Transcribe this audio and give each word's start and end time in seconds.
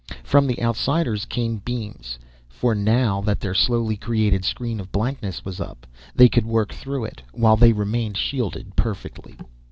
From 0.23 0.47
the 0.47 0.59
outsiders 0.63 1.25
came 1.25 1.57
beams, 1.57 2.17
for 2.49 2.73
now 2.73 3.21
that 3.21 3.39
their 3.39 3.53
slowly 3.53 3.95
created 3.97 4.43
screen 4.43 4.79
of 4.79 4.91
blankness 4.91 5.45
was 5.45 5.61
up, 5.61 5.85
they 6.15 6.27
could 6.27 6.47
work 6.47 6.73
through 6.73 7.05
it, 7.05 7.21
while 7.33 7.55
they 7.55 7.71
remained 7.71 8.17
shielded 8.17 8.75
perfectly. 8.75 9.37